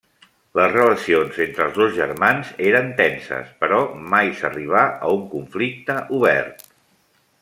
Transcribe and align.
Les 0.59 0.71
relacions 0.75 1.35
entre 1.43 1.63
els 1.65 1.75
dos 1.81 1.91
germans 1.97 2.49
eren 2.69 2.89
tenses, 3.01 3.53
però 3.61 3.83
mai 4.15 4.33
s'arribà 4.41 4.83
a 4.87 5.13
un 5.19 5.25
conflicte 5.35 5.99
obert. 6.23 6.67